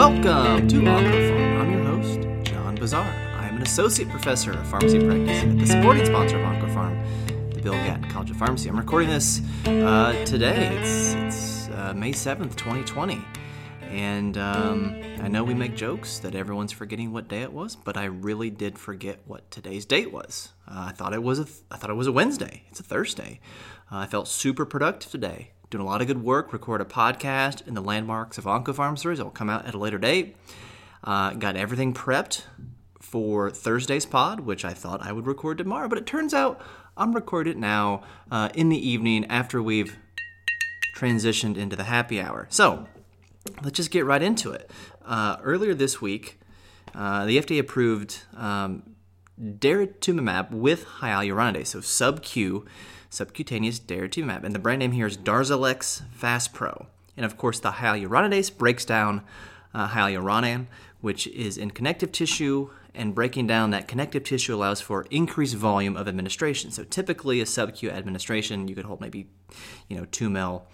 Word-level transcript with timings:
Welcome 0.00 0.66
to 0.68 0.76
OncoPharm. 0.76 1.60
I'm 1.60 1.72
your 1.72 1.84
host, 1.84 2.50
John 2.50 2.74
Bossaer. 2.74 3.00
I 3.36 3.48
am 3.48 3.56
an 3.56 3.62
associate 3.62 4.08
professor 4.08 4.50
of 4.50 4.66
pharmacy 4.66 4.98
practice 4.98 5.42
at 5.42 5.58
the 5.58 5.66
supporting 5.66 6.06
sponsor 6.06 6.38
of 6.38 6.46
OncoPharm, 6.46 7.52
the 7.52 7.60
Bill 7.60 7.74
Gatton 7.74 8.08
College 8.08 8.30
of 8.30 8.38
Pharmacy. 8.38 8.70
I'm 8.70 8.78
recording 8.78 9.10
this 9.10 9.42
uh, 9.66 10.14
today. 10.24 10.74
It's, 10.78 11.12
it's 11.12 11.68
uh, 11.68 11.92
May 11.94 12.12
7th, 12.12 12.56
2020. 12.56 13.20
And 13.90 14.38
um, 14.38 14.96
I 15.20 15.28
know 15.28 15.44
we 15.44 15.52
make 15.52 15.76
jokes 15.76 16.18
that 16.20 16.34
everyone's 16.34 16.72
forgetting 16.72 17.12
what 17.12 17.28
day 17.28 17.42
it 17.42 17.52
was, 17.52 17.76
but 17.76 17.98
I 17.98 18.06
really 18.06 18.48
did 18.48 18.78
forget 18.78 19.18
what 19.26 19.50
today's 19.50 19.84
date 19.84 20.10
was. 20.10 20.48
Uh, 20.66 20.86
I 20.88 20.92
thought 20.92 21.12
it 21.12 21.22
was 21.22 21.40
a 21.40 21.44
th- 21.44 21.58
I 21.70 21.76
thought 21.76 21.90
it 21.90 21.94
was 21.94 22.06
a 22.06 22.12
Wednesday. 22.12 22.62
It's 22.70 22.80
a 22.80 22.84
Thursday. 22.84 23.38
Uh, 23.92 23.98
I 23.98 24.06
felt 24.06 24.28
super 24.28 24.64
productive 24.64 25.10
today 25.10 25.50
doing 25.70 25.82
a 25.82 25.86
lot 25.86 26.00
of 26.00 26.08
good 26.08 26.22
work, 26.22 26.52
record 26.52 26.80
a 26.80 26.84
podcast 26.84 27.66
in 27.66 27.74
the 27.74 27.80
landmarks 27.80 28.38
of 28.38 28.44
OncoPharm 28.44 28.98
series. 28.98 29.20
It 29.20 29.22
will 29.22 29.30
come 29.30 29.48
out 29.48 29.66
at 29.66 29.74
a 29.74 29.78
later 29.78 29.98
date. 29.98 30.36
Uh, 31.04 31.30
got 31.34 31.56
everything 31.56 31.94
prepped 31.94 32.42
for 33.00 33.50
Thursday's 33.50 34.04
pod, 34.04 34.40
which 34.40 34.64
I 34.64 34.74
thought 34.74 35.00
I 35.00 35.12
would 35.12 35.26
record 35.26 35.58
tomorrow, 35.58 35.88
but 35.88 35.98
it 35.98 36.06
turns 36.06 36.34
out 36.34 36.60
I'm 36.96 37.12
recording 37.14 37.52
it 37.52 37.58
now 37.58 38.02
uh, 38.30 38.50
in 38.54 38.68
the 38.68 38.88
evening 38.88 39.24
after 39.26 39.62
we've 39.62 39.96
transitioned 40.96 41.56
into 41.56 41.76
the 41.76 41.84
happy 41.84 42.20
hour. 42.20 42.46
So 42.50 42.86
let's 43.62 43.76
just 43.76 43.90
get 43.90 44.04
right 44.04 44.22
into 44.22 44.50
it. 44.50 44.70
Uh, 45.04 45.36
earlier 45.42 45.72
this 45.72 46.02
week, 46.02 46.40
uh, 46.94 47.24
the 47.26 47.38
FDA 47.38 47.60
approved 47.60 48.24
um, 48.36 48.82
daratumumab 49.40 50.50
with 50.50 50.84
hyaluronidase, 51.00 51.68
so 51.68 51.80
sub-Q 51.80 52.66
subcutaneous 53.10 53.80
daratumumab. 53.80 54.44
And 54.44 54.54
the 54.54 54.58
brand 54.58 54.78
name 54.78 54.92
here 54.92 55.06
is 55.06 55.18
Darzalex 55.18 56.02
Faspro. 56.18 56.86
And 57.16 57.26
of 57.26 57.36
course, 57.36 57.58
the 57.58 57.72
hyaluronidase 57.72 58.56
breaks 58.56 58.84
down 58.84 59.22
uh, 59.74 59.88
hyaluronan, 59.88 60.66
which 61.00 61.26
is 61.26 61.58
in 61.58 61.72
connective 61.72 62.12
tissue, 62.12 62.70
and 62.94 63.14
breaking 63.14 63.46
down 63.46 63.70
that 63.70 63.88
connective 63.88 64.24
tissue 64.24 64.54
allows 64.54 64.80
for 64.80 65.06
increased 65.10 65.54
volume 65.54 65.96
of 65.96 66.08
administration. 66.08 66.70
So 66.70 66.84
typically, 66.84 67.40
a 67.40 67.46
sub-Q 67.46 67.90
administration, 67.90 68.68
you 68.68 68.74
could 68.74 68.84
hold 68.84 69.00
maybe, 69.00 69.26
you 69.88 69.96
know, 69.96 70.06
two 70.06 70.30
mil. 70.30 70.66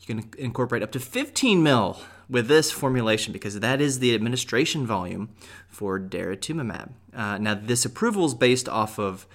You 0.00 0.06
can 0.06 0.30
incorporate 0.38 0.82
up 0.82 0.92
to 0.92 1.00
15 1.00 1.62
mil 1.62 2.00
with 2.30 2.46
this 2.46 2.70
formulation 2.70 3.32
because 3.32 3.58
that 3.58 3.80
is 3.80 3.98
the 3.98 4.14
administration 4.14 4.86
volume 4.86 5.30
for 5.68 5.98
daratumumab. 5.98 6.90
Uh, 7.12 7.38
now, 7.38 7.54
this 7.54 7.84
approval 7.84 8.24
is 8.24 8.34
based 8.34 8.68
off 8.68 8.98
of 8.98 9.26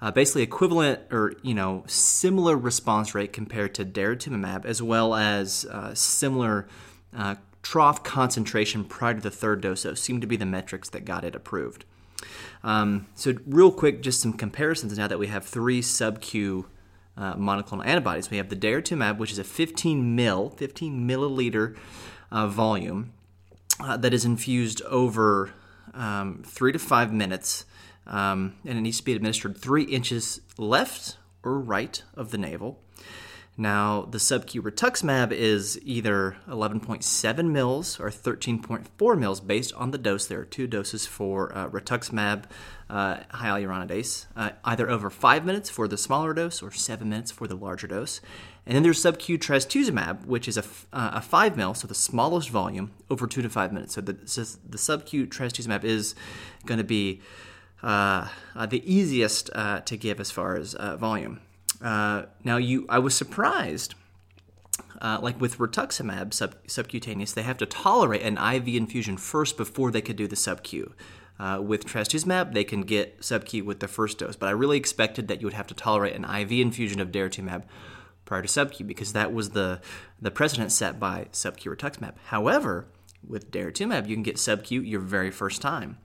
uh, 0.00 0.10
basically 0.10 0.42
equivalent 0.42 1.00
or 1.10 1.34
you 1.42 1.54
know 1.54 1.82
similar 1.86 2.56
response 2.56 3.14
rate 3.14 3.32
compared 3.32 3.74
to 3.74 3.84
daratumumab, 3.84 4.64
as 4.64 4.80
well 4.80 5.14
as 5.14 5.64
uh, 5.66 5.94
similar 5.94 6.68
uh, 7.16 7.34
trough 7.62 8.04
concentration 8.04 8.84
prior 8.84 9.14
to 9.14 9.20
the 9.20 9.30
third 9.30 9.60
dose. 9.60 9.82
Those 9.82 10.00
seem 10.00 10.20
to 10.20 10.26
be 10.26 10.36
the 10.36 10.46
metrics 10.46 10.88
that 10.90 11.04
got 11.04 11.24
it 11.24 11.34
approved. 11.34 11.84
Um, 12.62 13.08
so, 13.14 13.34
real 13.46 13.72
quick, 13.72 14.00
just 14.00 14.20
some 14.20 14.32
comparisons 14.32 14.96
now 14.96 15.08
that 15.08 15.18
we 15.18 15.26
have 15.26 15.44
three 15.44 15.82
sub-Q 15.82 16.66
uh, 17.16 17.34
monoclonal 17.34 17.84
antibodies. 17.86 18.30
We 18.30 18.38
have 18.38 18.48
the 18.48 18.56
daratumumab, 18.56 19.18
which 19.18 19.32
is 19.32 19.38
a 19.38 19.44
15 19.44 20.16
mil, 20.16 20.50
15 20.50 21.08
milliliter 21.08 21.76
uh, 22.34 22.48
volume 22.48 23.12
uh, 23.80 23.96
that 23.96 24.12
is 24.12 24.24
infused 24.24 24.82
over 24.82 25.54
um, 25.94 26.42
three 26.44 26.72
to 26.72 26.78
five 26.78 27.12
minutes 27.12 27.64
um, 28.06 28.56
and 28.66 28.76
it 28.76 28.80
needs 28.82 28.98
to 28.98 29.04
be 29.04 29.14
administered 29.14 29.56
three 29.56 29.84
inches 29.84 30.40
left 30.58 31.16
or 31.42 31.58
right 31.58 32.02
of 32.14 32.32
the 32.32 32.38
navel. 32.38 32.80
Now, 33.56 34.08
the 34.10 34.18
sub-Q 34.18 34.62
rituximab 34.62 35.30
is 35.30 35.78
either 35.84 36.36
11.7 36.48 37.50
mils 37.50 38.00
or 38.00 38.10
13.4 38.10 39.18
mils 39.18 39.40
based 39.40 39.72
on 39.74 39.92
the 39.92 39.98
dose. 39.98 40.26
There 40.26 40.40
are 40.40 40.44
two 40.44 40.66
doses 40.66 41.06
for 41.06 41.56
uh, 41.56 41.68
rituximab 41.68 42.44
uh, 42.90 43.18
hyaluronidase, 43.32 44.26
uh, 44.36 44.50
either 44.64 44.90
over 44.90 45.08
five 45.08 45.44
minutes 45.44 45.70
for 45.70 45.86
the 45.86 45.96
smaller 45.96 46.34
dose 46.34 46.62
or 46.62 46.72
seven 46.72 47.10
minutes 47.10 47.30
for 47.30 47.46
the 47.46 47.54
larger 47.54 47.86
dose. 47.86 48.20
And 48.66 48.74
then 48.74 48.82
there's 48.82 49.00
sub-Q 49.00 49.38
trastuzumab, 49.38 50.24
which 50.24 50.48
is 50.48 50.56
a, 50.56 50.64
uh, 50.92 51.12
a 51.14 51.20
five 51.20 51.56
mil, 51.56 51.74
so 51.74 51.86
the 51.86 51.94
smallest 51.94 52.48
volume, 52.48 52.92
over 53.10 53.26
two 53.26 53.42
to 53.42 53.50
five 53.50 53.72
minutes. 53.72 53.94
So 53.94 54.00
the, 54.00 54.16
so 54.26 54.42
the 54.68 54.78
sub-Q 54.78 55.26
trastuzumab 55.26 55.84
is 55.84 56.14
going 56.64 56.78
to 56.78 56.84
be 56.84 57.20
uh, 57.82 58.28
uh, 58.56 58.64
the 58.64 58.82
easiest 58.90 59.50
uh, 59.54 59.80
to 59.80 59.96
give 59.98 60.18
as 60.18 60.30
far 60.30 60.56
as 60.56 60.74
uh, 60.76 60.96
volume. 60.96 61.40
Uh, 61.82 62.22
now, 62.42 62.56
you, 62.56 62.86
I 62.88 62.98
was 62.98 63.14
surprised. 63.14 63.94
like 65.02 65.38
with 65.38 65.58
rituximab 65.58 66.32
sub, 66.32 66.54
subcutaneous, 66.66 67.32
they 67.32 67.42
have 67.42 67.58
to 67.58 67.66
tolerate 67.66 68.22
an 68.22 68.38
IV 68.38 68.68
infusion 68.68 69.18
first 69.18 69.58
before 69.58 69.90
they 69.90 70.00
could 70.00 70.16
do 70.16 70.26
the 70.26 70.36
sub-Q. 70.36 70.94
with 71.60 71.84
trastuzumab, 71.84 72.54
they 72.54 72.64
can 72.64 72.80
get 72.80 73.22
sub-Q 73.22 73.64
with 73.64 73.80
the 73.80 73.88
first 73.88 74.16
dose, 74.16 74.36
but 74.36 74.46
I 74.46 74.52
really 74.52 74.78
expected 74.78 75.28
that 75.28 75.42
you 75.42 75.46
would 75.46 75.52
have 75.52 75.66
to 75.66 75.74
tolerate 75.74 76.16
an 76.16 76.24
IV 76.24 76.52
infusion 76.52 77.00
of 77.00 77.12
daratumumab 77.12 77.64
prior 78.24 78.42
to 78.42 78.48
sub-Q 78.48 78.86
because 78.86 79.12
that 79.12 79.32
was 79.32 79.50
the 79.50 79.80
the 80.20 80.30
precedent 80.30 80.72
set 80.72 80.98
by 80.98 81.26
sub-Q 81.32 81.70
rituximab. 81.70 82.14
However, 82.26 82.86
with 83.26 83.50
daratumumab, 83.50 84.08
you 84.08 84.16
can 84.16 84.22
get 84.22 84.38
sub-Q 84.38 84.80
your 84.80 85.00
very 85.00 85.30
first 85.30 85.62
time 85.62 85.98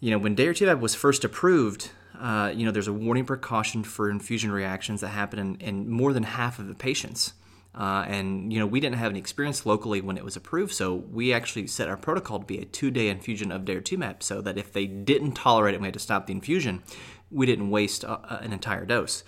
you 0.00 0.10
know, 0.10 0.18
when 0.18 0.36
daratumumab 0.36 0.80
was 0.80 0.94
first 0.94 1.24
approved, 1.24 1.90
uh, 2.18 2.52
you 2.54 2.64
know, 2.64 2.70
there's 2.70 2.88
a 2.88 2.92
warning 2.92 3.24
precaution 3.24 3.82
for 3.82 4.10
infusion 4.10 4.50
reactions 4.50 5.00
that 5.00 5.08
happen 5.08 5.38
in, 5.38 5.54
in 5.56 5.90
more 5.90 6.12
than 6.12 6.22
half 6.22 6.58
of 6.58 6.68
the 6.68 6.74
patients. 6.74 7.34
Uh, 7.74 8.04
and 8.08 8.52
you 8.52 8.58
know, 8.58 8.66
we 8.66 8.80
didn't 8.80 8.96
have 8.96 9.10
any 9.10 9.18
experience 9.18 9.64
locally 9.66 10.00
when 10.00 10.16
it 10.16 10.24
was 10.24 10.36
approved, 10.36 10.72
so 10.72 10.94
we 10.94 11.32
actually 11.32 11.66
set 11.66 11.88
our 11.88 11.96
protocol 11.96 12.40
to 12.40 12.46
be 12.46 12.58
a 12.58 12.64
two-day 12.64 13.08
infusion 13.08 13.52
of 13.52 13.62
daratumumab, 13.62 14.22
so 14.22 14.40
that 14.40 14.58
if 14.58 14.72
they 14.72 14.86
didn't 14.86 15.32
tolerate 15.32 15.74
it, 15.74 15.76
and 15.76 15.82
we 15.82 15.86
had 15.86 15.94
to 15.94 16.00
stop 16.00 16.26
the 16.26 16.32
infusion. 16.32 16.82
We 17.30 17.44
didn't 17.44 17.70
waste 17.70 18.04
uh, 18.04 18.18
an 18.40 18.52
entire 18.52 18.86
dose. 18.86 19.22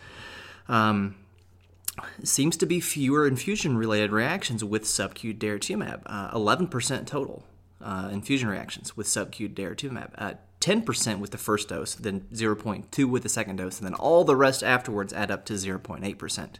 Um, 0.69 1.16
seems 2.22 2.56
to 2.59 2.66
be 2.66 2.81
fewer 2.81 3.27
infusion-related 3.27 4.12
reactions 4.12 4.65
with 4.65 4.87
sub-Q 4.87 5.34
daratumumab, 5.34 6.03
uh, 6.06 6.31
11% 6.37 7.06
total 7.06 7.44
uh, 7.83 8.09
infusion 8.12 8.49
reactions 8.49 8.97
with 8.97 9.06
sub-Q 9.06 9.49
daratumumab. 9.49 10.11
Uh, 10.16 10.34
10% 10.61 11.21
with 11.21 11.31
the 11.31 11.38
first 11.38 11.69
dose, 11.69 11.94
then 11.94 12.21
0.2 12.33 13.05
with 13.09 13.22
the 13.22 13.28
second 13.28 13.56
dose, 13.56 13.78
and 13.78 13.87
then 13.87 13.94
all 13.94 14.25
the 14.25 14.37
rest 14.37 14.62
afterwards 14.62 15.12
add 15.12 15.31
up 15.31 15.44
to 15.47 15.55
0.8%. 15.55 16.56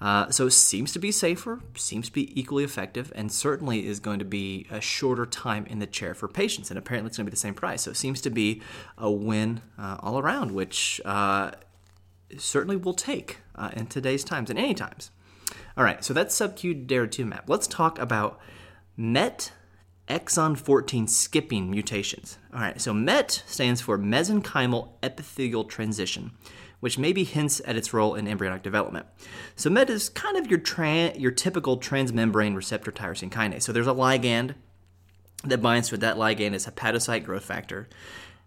Uh, 0.00 0.30
so 0.30 0.46
it 0.46 0.50
seems 0.50 0.92
to 0.92 0.98
be 0.98 1.10
safer, 1.10 1.60
seems 1.74 2.06
to 2.06 2.12
be 2.12 2.38
equally 2.38 2.64
effective, 2.64 3.10
and 3.14 3.32
certainly 3.32 3.86
is 3.86 3.98
going 3.98 4.18
to 4.18 4.24
be 4.24 4.66
a 4.70 4.80
shorter 4.80 5.24
time 5.24 5.64
in 5.66 5.78
the 5.78 5.86
chair 5.86 6.14
for 6.14 6.28
patients. 6.28 6.70
And 6.70 6.78
apparently, 6.78 7.08
it's 7.08 7.16
going 7.16 7.24
to 7.24 7.30
be 7.30 7.34
the 7.34 7.38
same 7.38 7.54
price. 7.54 7.82
So 7.82 7.92
it 7.92 7.96
seems 7.96 8.20
to 8.22 8.30
be 8.30 8.60
a 8.98 9.10
win 9.10 9.62
uh, 9.78 9.96
all 10.00 10.18
around, 10.18 10.52
which 10.52 11.00
uh, 11.04 11.52
certainly 12.38 12.76
will 12.76 12.94
take 12.94 13.38
uh, 13.54 13.70
in 13.74 13.86
today's 13.86 14.24
times 14.24 14.50
and 14.50 14.58
any 14.58 14.74
times. 14.74 15.10
All 15.76 15.84
right, 15.84 16.04
so 16.04 16.14
that's 16.14 16.34
sub-Q 16.34 16.74
daratumumab. 16.74 17.42
Let's 17.46 17.66
talk 17.66 17.98
about 17.98 18.40
MET 18.96 19.52
exon 20.08 20.56
14 20.56 21.06
skipping 21.08 21.70
mutations. 21.70 22.38
All 22.54 22.60
right, 22.60 22.80
so 22.80 22.94
MET 22.94 23.42
stands 23.46 23.80
for 23.80 23.98
mesenchymal 23.98 24.92
epithelial 25.02 25.64
transition, 25.64 26.32
which 26.80 26.98
maybe 26.98 27.24
hints 27.24 27.60
at 27.64 27.76
its 27.76 27.92
role 27.92 28.14
in 28.14 28.28
embryonic 28.28 28.62
development. 28.62 29.06
So 29.56 29.68
MET 29.68 29.90
is 29.90 30.08
kind 30.08 30.36
of 30.36 30.48
your 30.48 30.60
tra- 30.60 31.16
your 31.16 31.32
typical 31.32 31.78
transmembrane 31.78 32.54
receptor 32.54 32.92
tyrosine 32.92 33.30
kinase. 33.30 33.62
So 33.62 33.72
there's 33.72 33.86
a 33.86 33.92
ligand 33.92 34.54
that 35.44 35.62
binds 35.62 35.88
to 35.88 35.96
it. 35.96 36.00
That 36.00 36.16
ligand 36.16 36.54
is 36.54 36.66
hepatocyte 36.66 37.24
growth 37.24 37.44
factor. 37.44 37.88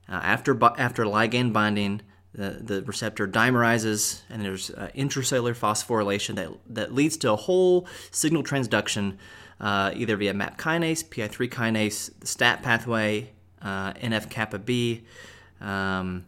Uh, 0.07 0.13
after 0.13 0.57
after 0.77 1.03
ligand 1.05 1.53
binding, 1.53 2.01
the, 2.33 2.49
the 2.61 2.83
receptor 2.83 3.27
dimerizes, 3.27 4.21
and 4.29 4.43
there's 4.43 4.69
uh, 4.71 4.89
intracellular 4.95 5.55
phosphorylation 5.55 6.35
that, 6.35 6.49
that 6.67 6.93
leads 6.93 7.17
to 7.17 7.31
a 7.31 7.35
whole 7.35 7.87
signal 8.11 8.43
transduction 8.43 9.17
uh, 9.59 9.91
either 9.95 10.15
via 10.15 10.33
MAP 10.33 10.57
kinase, 10.57 11.03
PI3 11.03 11.49
kinase, 11.49 12.11
the 12.19 12.27
STAT 12.27 12.63
pathway, 12.63 13.31
uh, 13.61 13.93
NF 13.93 14.29
kappa 14.29 14.59
B, 14.59 15.03
um, 15.59 16.25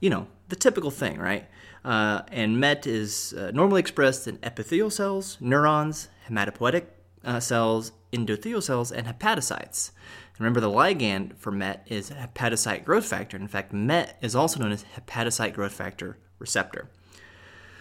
you 0.00 0.10
know, 0.10 0.28
the 0.48 0.56
typical 0.56 0.90
thing, 0.90 1.18
right? 1.18 1.48
Uh, 1.84 2.22
and 2.30 2.60
MET 2.60 2.86
is 2.86 3.34
uh, 3.34 3.50
normally 3.52 3.80
expressed 3.80 4.28
in 4.28 4.38
epithelial 4.42 4.90
cells, 4.90 5.38
neurons, 5.40 6.08
hematopoietic 6.28 6.84
uh, 7.24 7.40
cells, 7.40 7.92
endothelial 8.12 8.62
cells, 8.62 8.92
and 8.92 9.06
hepatocytes. 9.06 9.90
Remember, 10.38 10.60
the 10.60 10.70
ligand 10.70 11.36
for 11.36 11.50
MET 11.50 11.86
is 11.86 12.10
hepatocyte 12.10 12.84
growth 12.84 13.06
factor. 13.06 13.36
In 13.36 13.48
fact, 13.48 13.72
MET 13.72 14.18
is 14.20 14.36
also 14.36 14.60
known 14.60 14.72
as 14.72 14.84
hepatocyte 14.96 15.54
growth 15.54 15.72
factor 15.72 16.18
receptor. 16.38 16.88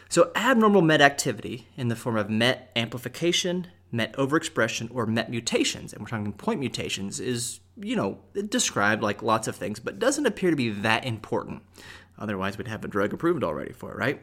So, 0.10 0.32
abnormal 0.36 0.82
MET 0.82 1.02
activity 1.02 1.68
in 1.76 1.90
the 1.90 1.96
form 1.96 2.18
of 2.18 2.30
MET 2.30 2.72
amplification, 2.76 3.68
MET 3.92 4.14
overexpression 4.16 4.90
or 4.94 5.06
MET 5.06 5.30
mutations, 5.30 5.94
and 5.94 6.02
we're 6.02 6.08
talking 6.08 6.32
point 6.34 6.60
mutations, 6.60 7.20
is, 7.20 7.60
you 7.76 7.96
know, 7.96 8.20
described 8.50 9.04
like 9.04 9.22
lots 9.22 9.48
of 9.48 9.56
things, 9.56 9.80
but 9.80 10.00
doesn't 10.00 10.26
appear 10.26 10.50
to 10.50 10.56
be 10.56 10.70
that 10.70 11.06
important. 11.06 11.62
Otherwise, 12.18 12.58
we'd 12.58 12.68
have 12.68 12.84
a 12.84 12.88
drug 12.88 13.14
approved 13.14 13.44
already 13.44 13.74
for 13.74 13.92
it, 13.92 13.98
right? 13.98 14.22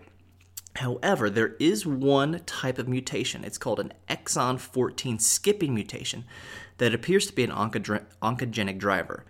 However, 0.77 1.31
there 1.31 1.55
is 1.61 1.87
one 1.87 2.41
type 2.47 2.79
of 2.79 2.89
mutation. 2.89 3.45
It's 3.45 3.59
called 3.59 3.79
an 3.79 3.93
exon 4.09 4.59
14 4.59 5.19
skipping 5.21 5.73
mutation 5.73 6.25
that 6.79 6.95
appears 6.95 7.27
to 7.27 7.33
be 7.33 7.45
an 7.45 7.51
oncogenic 7.51 8.79
driver. 8.79 9.25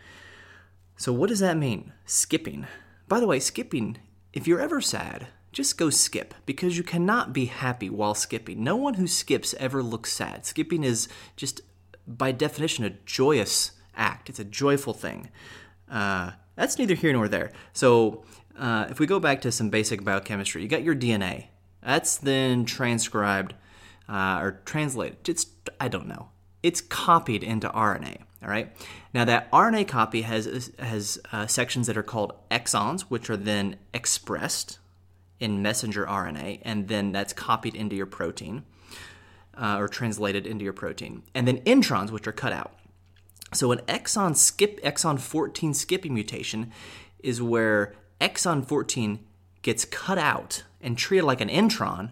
So, 0.97 1.13
what 1.13 1.29
does 1.29 1.41
that 1.41 1.57
mean? 1.57 1.93
Skipping. 2.07 2.67
By 3.09 3.21
the 3.21 3.27
way, 3.27 3.41
skipping, 3.41 3.99
if 4.33 4.47
you're 4.47 4.61
ever 4.61 4.81
sad, 4.81 5.27
just 5.53 5.77
go 5.77 5.91
skip 5.91 6.35
because 6.47 6.77
you 6.77 6.83
cannot 6.83 7.33
be 7.33 7.47
happy 7.47 7.91
while 7.91 8.15
skipping. 8.15 8.65
No 8.65 8.77
one 8.77 8.95
who 8.95 9.07
skips 9.07 9.55
ever 9.59 9.83
looks 9.83 10.13
sad. 10.13 10.47
Skipping 10.47 10.83
is 10.83 11.09
just, 11.37 11.61
by 12.07 12.33
definition, 12.33 12.85
a 12.85 12.91
joyous 13.05 13.73
act, 13.97 14.29
it's 14.29 14.39
a 14.39 14.45
joyful 14.45 14.95
thing. 14.95 15.29
Uh, 15.91 16.33
that's 16.57 16.79
neither 16.79 16.95
here 16.95 17.13
nor 17.13 17.29
there. 17.29 17.53
So, 17.73 18.25
uh, 18.59 18.87
if 18.91 18.99
we 18.99 19.07
go 19.07 19.19
back 19.19 19.41
to 19.43 19.53
some 19.53 19.71
basic 19.71 20.05
biochemistry, 20.05 20.63
you 20.63 20.69
got 20.69 20.83
your 20.83 20.95
DNA. 20.95 21.47
That's 21.83 22.17
then 22.17 22.65
transcribed 22.65 23.55
uh, 24.09 24.39
or 24.41 24.61
translated. 24.65 25.29
It's 25.29 25.47
I 25.81 25.89
don't 25.89 26.09
know. 26.09 26.29
It's 26.63 26.81
copied 26.81 27.43
into 27.43 27.69
RNA. 27.69 28.23
All 28.43 28.49
right. 28.51 28.75
Now 29.13 29.25
that 29.25 29.51
RNA 29.51 29.89
copy 29.89 30.23
has 30.23 30.71
has 30.79 31.19
uh, 31.33 31.47
sections 31.47 31.87
that 31.87 31.97
are 31.97 32.03
called 32.03 32.35
exons, 32.51 33.03
which 33.03 33.29
are 33.31 33.37
then 33.37 33.77
expressed 33.93 34.79
in 35.41 35.63
messenger 35.63 36.07
RNA, 36.07 36.61
and 36.63 36.89
then 36.89 37.13
that's 37.13 37.33
copied 37.33 37.75
into 37.75 37.97
your 37.97 38.07
protein 38.07 38.65
uh, 39.57 39.77
or 39.79 39.89
translated 39.89 40.47
into 40.47 40.65
your 40.65 40.73
protein, 40.73 41.23
and 41.35 41.47
then 41.47 41.59
introns, 41.61 42.11
which 42.11 42.27
are 42.27 42.33
cut 42.33 42.53
out. 42.53 42.73
So 43.53 43.73
an 43.73 43.79
exon 43.87 44.37
skip 44.37 44.83
exon 44.83 45.21
14 45.21 45.75
skipping 45.75 46.13
mutation 46.13 46.73
is 47.21 47.41
where 47.41 47.95
exon 48.25 48.67
14 48.67 49.19
gets 49.61 49.85
cut 49.85 50.19
out 50.19 50.65
and 50.81 50.97
treated 50.97 51.25
like 51.25 51.43
an 51.43 51.49
intron, 51.49 52.11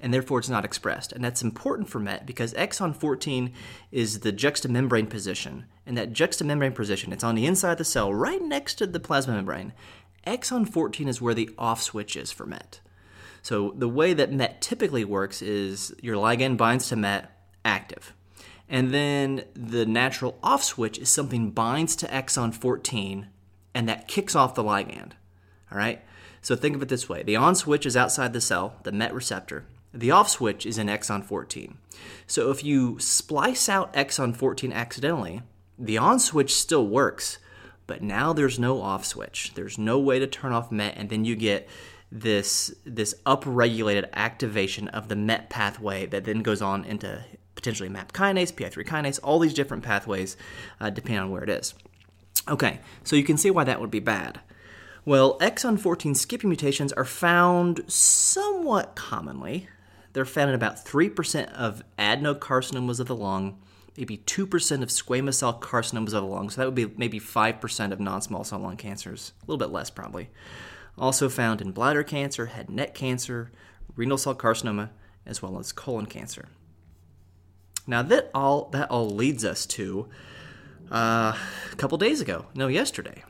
and 0.00 0.12
therefore 0.12 0.38
it's 0.38 0.48
not 0.48 0.64
expressed. 0.64 1.12
And 1.12 1.24
that's 1.24 1.42
important 1.42 1.88
for 1.88 1.98
MET 1.98 2.26
because 2.26 2.52
exon 2.54 2.94
14 2.94 3.52
is 3.90 4.20
the 4.20 4.32
juxtamembrane 4.32 5.08
position. 5.08 5.64
And 5.86 5.96
that 5.96 6.12
juxtamembrane 6.12 6.74
position, 6.74 7.12
it's 7.12 7.24
on 7.24 7.34
the 7.34 7.46
inside 7.46 7.72
of 7.72 7.78
the 7.78 7.84
cell, 7.84 8.12
right 8.12 8.42
next 8.42 8.74
to 8.76 8.86
the 8.86 9.00
plasma 9.00 9.34
membrane. 9.34 9.72
Exon 10.26 10.68
14 10.68 11.08
is 11.08 11.20
where 11.22 11.34
the 11.34 11.50
off 11.56 11.82
switch 11.82 12.14
is 12.14 12.30
for 12.30 12.44
MET. 12.44 12.80
So 13.40 13.72
the 13.76 13.88
way 13.88 14.12
that 14.12 14.32
MET 14.32 14.60
typically 14.60 15.04
works 15.04 15.40
is 15.40 15.94
your 16.02 16.16
ligand 16.16 16.58
binds 16.58 16.88
to 16.88 16.96
MET 16.96 17.30
active. 17.64 18.12
And 18.68 18.92
then 18.92 19.44
the 19.54 19.86
natural 19.86 20.38
off 20.42 20.62
switch 20.62 20.98
is 20.98 21.08
something 21.08 21.52
binds 21.52 21.96
to 21.96 22.06
exon 22.08 22.54
14 22.54 23.28
and 23.74 23.88
that 23.88 24.08
kicks 24.08 24.34
off 24.34 24.54
the 24.54 24.64
ligand. 24.64 25.12
All 25.70 25.78
right? 25.78 26.02
So 26.40 26.56
think 26.56 26.76
of 26.76 26.82
it 26.82 26.88
this 26.88 27.08
way 27.08 27.22
the 27.22 27.36
on 27.36 27.54
switch 27.54 27.86
is 27.86 27.96
outside 27.96 28.32
the 28.32 28.40
cell, 28.40 28.76
the 28.82 28.92
MET 28.92 29.14
receptor. 29.14 29.64
The 29.92 30.10
off 30.10 30.28
switch 30.28 30.66
is 30.66 30.78
in 30.78 30.86
exon 30.86 31.24
14. 31.24 31.78
So 32.26 32.50
if 32.50 32.62
you 32.62 32.98
splice 32.98 33.68
out 33.68 33.92
exon 33.94 34.36
14 34.36 34.72
accidentally, 34.72 35.42
the 35.78 35.98
on 35.98 36.18
switch 36.18 36.54
still 36.54 36.86
works, 36.86 37.38
but 37.86 38.02
now 38.02 38.32
there's 38.32 38.58
no 38.58 38.82
off 38.82 39.04
switch. 39.04 39.52
There's 39.54 39.78
no 39.78 39.98
way 39.98 40.18
to 40.18 40.26
turn 40.26 40.52
off 40.52 40.70
MET, 40.70 40.94
and 40.96 41.08
then 41.08 41.24
you 41.24 41.36
get 41.36 41.68
this 42.10 42.74
this 42.84 43.14
upregulated 43.26 44.08
activation 44.12 44.88
of 44.88 45.08
the 45.08 45.16
MET 45.16 45.50
pathway 45.50 46.06
that 46.06 46.24
then 46.24 46.42
goes 46.42 46.62
on 46.62 46.84
into 46.84 47.24
potentially 47.54 47.88
MAP 47.88 48.12
kinase, 48.12 48.52
PI3 48.52 48.86
kinase, 48.86 49.20
all 49.22 49.38
these 49.38 49.54
different 49.54 49.82
pathways, 49.82 50.36
uh, 50.80 50.90
depending 50.90 51.20
on 51.20 51.30
where 51.30 51.42
it 51.42 51.50
is. 51.50 51.74
Okay, 52.48 52.80
so 53.04 53.16
you 53.16 53.24
can 53.24 53.36
see 53.36 53.50
why 53.50 53.64
that 53.64 53.80
would 53.80 53.90
be 53.90 54.00
bad. 54.00 54.40
Well, 55.08 55.38
exon 55.38 55.80
14 55.80 56.14
skipping 56.14 56.50
mutations 56.50 56.92
are 56.92 57.02
found 57.06 57.90
somewhat 57.90 58.94
commonly. 58.94 59.66
They're 60.12 60.26
found 60.26 60.50
in 60.50 60.54
about 60.54 60.84
3% 60.84 61.50
of 61.54 61.82
adenocarcinomas 61.98 63.00
of 63.00 63.06
the 63.06 63.16
lung, 63.16 63.58
maybe 63.96 64.18
2% 64.18 64.82
of 64.82 64.90
squamous 64.90 65.36
cell 65.36 65.58
carcinomas 65.58 66.08
of 66.08 66.10
the 66.10 66.24
lung, 66.24 66.50
so 66.50 66.60
that 66.60 66.66
would 66.66 66.74
be 66.74 66.92
maybe 66.98 67.18
5% 67.18 67.90
of 67.90 68.00
non 68.00 68.20
small 68.20 68.44
cell 68.44 68.58
lung 68.58 68.76
cancers, 68.76 69.32
a 69.40 69.46
little 69.46 69.56
bit 69.56 69.72
less 69.72 69.88
probably. 69.88 70.28
Also 70.98 71.30
found 71.30 71.62
in 71.62 71.72
bladder 71.72 72.02
cancer, 72.02 72.44
head 72.44 72.66
and 72.68 72.76
neck 72.76 72.94
cancer, 72.94 73.50
renal 73.96 74.18
cell 74.18 74.34
carcinoma, 74.34 74.90
as 75.24 75.40
well 75.40 75.58
as 75.58 75.72
colon 75.72 76.04
cancer. 76.04 76.50
Now 77.86 78.02
that 78.02 78.30
all 78.34 78.68
that 78.72 78.90
all 78.90 79.08
leads 79.08 79.42
us 79.42 79.64
to 79.68 80.06
uh, 80.92 81.34
a 81.72 81.76
couple 81.76 81.96
days 81.96 82.20
ago, 82.20 82.44
no, 82.54 82.68
yesterday, 82.68 83.24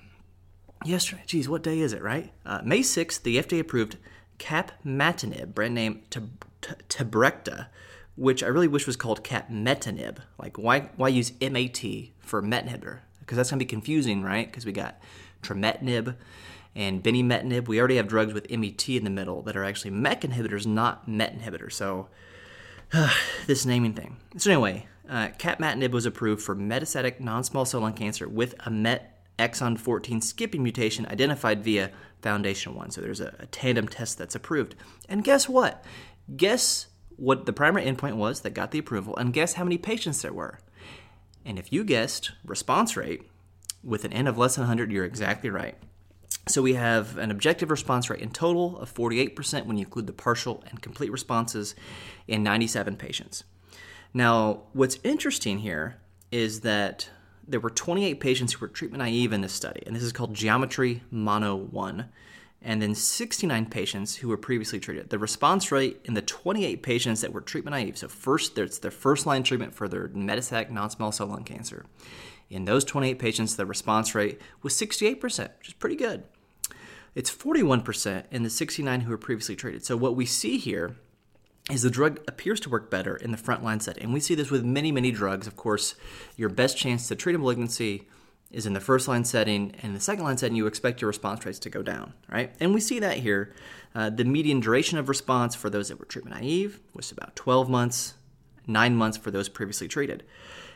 yesterday. 0.85 1.23
Geez, 1.27 1.49
what 1.49 1.63
day 1.63 1.81
is 1.81 1.93
it, 1.93 2.03
right? 2.03 2.33
Uh, 2.45 2.61
May 2.65 2.81
6th, 2.81 3.23
the 3.23 3.39
FDA 3.39 3.61
approved 3.61 3.97
capmatinib, 4.39 5.55
brand 5.55 5.75
name 5.75 6.03
Tabrecta, 6.11 7.67
which 8.17 8.43
I 8.43 8.47
really 8.47 8.69
wish 8.69 8.87
was 8.87 8.97
called 8.97 9.25
capmetinib. 9.25 10.19
Like, 10.39 10.59
why, 10.59 10.91
why 10.97 11.09
use 11.09 11.33
MAT 11.41 11.83
for 12.21 12.43
MET 12.43 12.67
inhibitor? 12.67 13.01
Because 13.21 13.37
that's 13.37 13.51
going 13.51 13.59
to 13.59 13.65
be 13.65 13.69
confusing, 13.69 14.23
right? 14.23 14.47
Because 14.47 14.67
we 14.67 14.73
got 14.73 15.01
trametinib 15.43 16.17
and 16.75 17.03
binimetinib. 17.03 17.69
We 17.69 17.79
already 17.79 17.97
have 17.97 18.09
drugs 18.09 18.33
with 18.33 18.51
MET 18.51 18.89
in 18.89 19.05
the 19.05 19.11
middle 19.11 19.43
that 19.43 19.57
are 19.57 19.65
actually 19.65 19.91
MEK 19.91 20.23
inhibitors, 20.23 20.67
not 20.67 21.07
MET 21.09 21.39
inhibitors. 21.39 21.73
So, 21.73 22.09
uh, 22.93 23.13
this 23.47 23.67
naming 23.67 23.95
thing. 23.95 24.17
So, 24.37 24.51
anyway, 24.51 24.87
uh, 25.09 25.29
capmatinib 25.39 25.91
was 25.91 26.07
approved 26.07 26.43
for 26.43 26.57
metastatic 26.57 27.21
non 27.21 27.45
small 27.45 27.65
cell 27.65 27.81
lung 27.81 27.95
cancer 27.95 28.29
with 28.29 28.55
a 28.65 28.71
MET 28.71 29.18
exon 29.39 29.79
14 29.79 30.21
skipping 30.21 30.63
mutation 30.63 31.07
identified 31.07 31.63
via 31.63 31.91
FoundationOne. 32.23 32.93
So 32.93 33.01
there's 33.01 33.21
a, 33.21 33.35
a, 33.39 33.47
tandem 33.47 33.89
test 33.89 34.19
that's 34.19 34.35
approved. 34.35 34.75
And 35.09 35.23
guess 35.23 35.49
what? 35.49 35.85
Guess 36.37 36.87
what 37.17 37.47
the 37.47 37.53
primary 37.53 37.85
endpoint 37.87 38.17
was 38.17 38.41
that 38.41 38.55
got 38.55 38.71
the 38.71 38.79
approval, 38.79 39.17
and 39.17 39.33
guess 39.33 39.55
how 39.55 39.65
many 39.65 39.79
patients 39.79 40.23
there 40.23 40.33
were. 40.33 40.59
And 41.45 41.59
if 41.59 41.73
you 41.73 41.85
guessed 41.85 42.33
response 42.45 42.97
rate 42.97 43.23
with 43.83 44.05
an 44.05 44.13
N 44.13 44.27
of 44.27 44.39
less 44.39 44.57
than 44.57 44.63
100, 44.63 44.93
you're 44.93 45.05
exactly 45.05 45.51
right. 45.51 45.77
So 46.47 46.63
we 46.63 46.75
have 46.75 47.19
an 47.19 47.31
objective 47.31 47.71
response 47.71 48.09
rate 48.09 48.21
in 48.21 48.31
total 48.31 48.79
of 48.79 48.93
48% 48.93 49.67
when 49.67 49.77
you 49.77 49.85
include 49.85 50.07
the 50.07 50.13
partial 50.13 50.65
and 50.69 50.81
complete 50.81 51.13
responses 51.13 51.75
in 52.27 52.43
97 52.43 52.97
patients. 52.97 53.45
Now, 54.15 54.63
what's 54.73 54.99
interesting 55.05 55.59
here 55.59 55.97
is 56.31 56.61
that 56.61 57.11
there 57.49 57.61
were 57.61 57.71
28 57.71 58.21
patients 58.21 58.53
who 58.53 58.61
were 58.61 58.69
treatment 58.69 59.03
naive 59.03 59.33
in 59.33 59.41
this 59.41 59.53
study, 59.53 59.83
and 59.87 59.97
this 59.97 60.03
is 60.03 60.13
called 60.13 60.35
Geometry 60.35 61.03
Mono 61.11 61.57
1, 61.57 62.09
and 62.61 62.83
then 62.83 62.95
69 62.95 63.67
patients 63.67 64.17
who 64.17 64.29
were 64.29 64.37
previously 64.37 64.79
treated. 64.79 65.11
The 65.11 65.19
response 65.19 65.73
rate 65.73 66.01
in 66.05 66.15
the 66.15 66.23
28 66.23 66.83
patients 66.83 67.23
that 67.23 67.33
were 67.33 67.41
treatment 67.41 67.73
naive, 67.73 67.97
so 67.97 68.09
first, 68.09 68.55
there's 68.55 68.79
their 68.81 68.91
first 68.91 69.27
line 69.27 69.43
treatment 69.43 69.75
for 69.75 69.89
their 69.89 70.09
metastatic 70.09 70.71
non 70.71 70.91
small 70.91 71.11
cell 71.11 71.29
lung 71.29 71.45
cancer. 71.45 71.87
In 72.51 72.65
those 72.65 72.85
28 72.85 73.19
patients, 73.19 73.57
the 73.57 73.67
response 73.67 74.15
rate 74.15 74.41
was 74.63 74.75
68%, 74.75 75.21
which 75.59 75.69
is 75.69 75.75
pretty 75.75 75.97
good. 75.97 76.25
It's 77.15 77.35
41% 77.35 78.25
in 78.31 78.43
the 78.43 78.51
69 78.51 79.01
who 79.03 79.11
were 79.11 79.19
previously 79.19 79.57
treated. 79.57 79.85
So, 79.85 79.97
what 79.97 80.17
we 80.17 80.27
see 80.27 80.59
here 80.59 80.97
is 81.71 81.83
the 81.83 81.91
drug 81.91 82.21
appears 82.27 82.61
to 82.61 82.71
work 82.71 82.91
better 82.91 83.17
in 83.17 83.31
the 83.31 83.37
frontline 83.37 83.83
setting. 83.83 84.05
And 84.05 84.15
we 84.15 84.21
see 84.21 84.35
this 84.35 84.51
with 84.51 84.65
many, 84.65 84.91
many 84.91 85.11
drugs. 85.11 85.47
Of 85.47 85.57
course, 85.57 85.95
your 86.37 86.49
best 86.49 86.77
chance 86.77 87.09
to 87.09 87.17
treat 87.17 87.35
a 87.35 87.39
malignancy 87.39 88.09
is 88.51 88.65
in 88.65 88.73
the 88.73 88.81
first 88.81 89.09
line 89.09 89.25
setting, 89.25 89.73
and 89.75 89.85
in 89.85 89.95
the 89.95 90.01
second 90.01 90.25
line 90.25 90.39
setting, 90.39 90.57
you 90.57 90.67
expect 90.67 91.03
your 91.03 91.09
response 91.09 91.45
rates 91.45 91.59
to 91.59 91.71
go 91.71 91.83
down, 91.83 92.15
right? 92.31 92.55
And 92.61 92.73
we 92.73 92.81
see 92.81 92.99
that 93.01 93.19
here. 93.19 93.53
Uh, 93.95 94.09
the 94.09 94.25
median 94.25 94.61
duration 94.61 94.97
of 94.97 95.09
response 95.09 95.55
for 95.55 95.69
those 95.69 95.89
that 95.89 95.99
were 95.99 96.07
treatment 96.07 96.37
naive 96.37 96.81
was 96.95 97.13
about 97.13 97.37
12 97.37 97.69
months, 97.69 98.15
nine 98.67 98.97
months 98.97 99.19
for 99.19 99.31
those 99.31 99.51
previously 99.51 99.87
treated. 99.87 100.25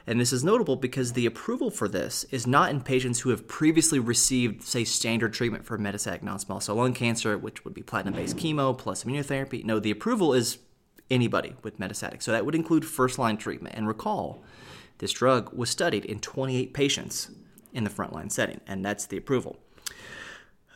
And 0.07 0.21
this 0.21 0.33
is 0.33 0.43
notable 0.43 0.77
because 0.77 1.13
the 1.13 1.27
approval 1.27 1.71
for 1.71 1.89
this 1.89 2.25
is 2.25 2.47
not 2.47 2.71
in 2.71 2.81
patients 2.81 3.21
who 3.21 3.31
have 3.31 3.47
previously 3.47 4.01
received, 4.01 4.65
say, 4.65 4.85
standard 4.85 5.33
treatment 5.33 5.65
for 5.65 5.79
metastatic 5.79 6.23
non 6.23 6.41
small 6.41 6.61
cell 6.61 6.75
lung 6.75 6.93
cancer, 6.93 7.39
which 7.39 7.65
would 7.65 7.73
be 7.73 7.83
platinum 7.83 8.15
based 8.15 8.37
chemo 8.37 8.77
plus 8.77 9.05
immunotherapy. 9.05 9.65
No, 9.65 9.79
the 9.79 9.93
approval 9.93 10.35
is 10.35 10.59
anybody 11.13 11.55
with 11.63 11.79
metastatic. 11.79 12.23
So 12.23 12.33
that 12.33 12.45
would 12.45 12.55
include 12.55 12.85
first 12.85 13.19
line 13.19 13.37
treatment. 13.37 13.77
And 13.77 13.87
recall, 13.87 14.43
this 14.99 15.13
drug 15.13 15.53
was 15.53 15.71
studied 15.71 16.05
in 16.05 16.19
28 16.19 16.75
patients 16.75 17.31
in 17.73 17.85
the 17.85 17.91
frontline 17.91 18.33
setting, 18.33 18.61
and 18.67 18.85
that's 18.85 19.07
the 19.07 19.17
approval. 19.17 19.59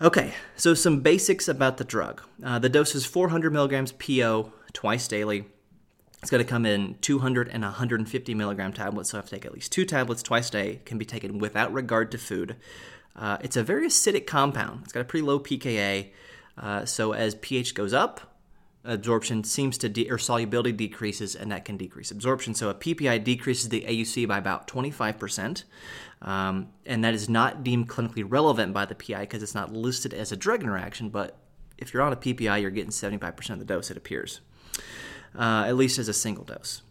Okay, 0.00 0.34
so 0.56 0.74
some 0.74 1.00
basics 1.00 1.48
about 1.48 1.78
the 1.78 1.84
drug. 1.84 2.22
Uh, 2.44 2.58
the 2.58 2.68
dose 2.68 2.94
is 2.94 3.06
400 3.06 3.52
milligrams 3.52 3.92
PO 3.92 4.52
twice 4.72 5.08
daily. 5.08 5.46
It's 6.20 6.30
going 6.30 6.44
to 6.44 6.48
come 6.48 6.66
in 6.66 6.96
200 7.00 7.48
and 7.48 7.62
150 7.62 8.34
milligram 8.34 8.72
tablets, 8.72 9.10
so 9.10 9.16
I 9.16 9.20
have 9.20 9.26
to 9.26 9.34
take 9.36 9.46
at 9.46 9.54
least 9.54 9.72
two 9.72 9.84
tablets 9.84 10.22
twice 10.22 10.48
a 10.48 10.52
day. 10.52 10.80
Can 10.84 10.98
be 10.98 11.04
taken 11.04 11.38
without 11.38 11.72
regard 11.72 12.10
to 12.10 12.18
food. 12.18 12.56
Uh, 13.14 13.38
it's 13.40 13.56
a 13.56 13.62
very 13.62 13.86
acidic 13.86 14.26
compound. 14.26 14.82
It's 14.84 14.92
got 14.92 15.00
a 15.00 15.04
pretty 15.04 15.24
low 15.24 15.38
pKa, 15.38 16.10
uh, 16.58 16.84
so 16.84 17.12
as 17.12 17.34
pH 17.36 17.74
goes 17.74 17.94
up, 17.94 18.35
absorption 18.86 19.44
seems 19.44 19.76
to 19.78 19.88
de- 19.88 20.10
or 20.10 20.18
solubility 20.18 20.72
decreases 20.72 21.34
and 21.34 21.50
that 21.50 21.64
can 21.64 21.76
decrease 21.76 22.10
absorption 22.10 22.54
so 22.54 22.70
a 22.70 22.74
ppi 22.74 23.22
decreases 23.22 23.68
the 23.68 23.82
auc 23.82 24.28
by 24.28 24.38
about 24.38 24.66
25% 24.68 25.64
um, 26.22 26.68
and 26.86 27.04
that 27.04 27.14
is 27.14 27.28
not 27.28 27.62
deemed 27.62 27.88
clinically 27.88 28.24
relevant 28.26 28.72
by 28.72 28.84
the 28.84 28.94
pi 28.94 29.20
because 29.20 29.42
it's 29.42 29.54
not 29.54 29.72
listed 29.72 30.14
as 30.14 30.32
a 30.32 30.36
drug 30.36 30.62
interaction 30.62 31.08
but 31.08 31.38
if 31.78 31.92
you're 31.92 32.02
on 32.02 32.12
a 32.12 32.16
PPI, 32.16 32.60
you're 32.60 32.70
getting 32.70 32.90
75% 32.90 33.50
of 33.50 33.58
the 33.58 33.64
dose, 33.64 33.90
it 33.90 33.96
appears, 33.96 34.40
uh, 35.38 35.64
at 35.66 35.76
least 35.76 35.98
as 35.98 36.08
a 36.08 36.14
single 36.14 36.44
dose. 36.44 36.82